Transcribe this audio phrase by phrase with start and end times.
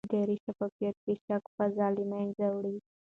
[0.07, 2.75] اداري شفافیت د شک فضا له منځه وړي